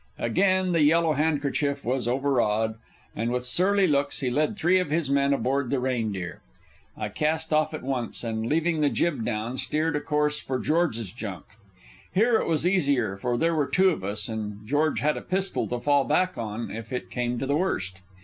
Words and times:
Again 0.17 0.71
the 0.71 0.81
Yellow 0.81 1.13
Handkerchief 1.13 1.85
was 1.85 2.07
overawed, 2.07 2.73
and 3.15 3.29
with 3.31 3.45
surly 3.45 3.85
looks 3.85 4.19
he 4.21 4.31
led 4.31 4.57
three 4.57 4.79
of 4.79 4.89
his 4.89 5.11
men 5.11 5.31
aboard 5.31 5.69
the 5.69 5.79
Reindeer. 5.79 6.41
I 6.97 7.07
cast 7.09 7.53
off 7.53 7.71
at 7.75 7.83
once, 7.83 8.23
and, 8.23 8.47
leaving 8.47 8.81
the 8.81 8.89
jib 8.89 9.23
down, 9.23 9.57
steered 9.59 9.95
a 9.95 10.01
course 10.01 10.39
for 10.39 10.57
George's 10.57 11.11
junk. 11.11 11.45
Here 12.15 12.39
it 12.39 12.47
was 12.47 12.65
easier, 12.65 13.15
for 13.15 13.37
there 13.37 13.53
were 13.53 13.67
two 13.67 13.91
of 13.91 14.03
us, 14.03 14.27
and 14.27 14.65
George 14.67 15.01
had 15.01 15.17
a 15.17 15.21
pistol 15.21 15.67
to 15.67 15.79
fall 15.79 16.03
back 16.03 16.35
on 16.35 16.71
if 16.71 16.91
it 16.91 17.11
came 17.11 17.37
to 17.37 17.45
the 17.45 17.55
worst. 17.55 18.01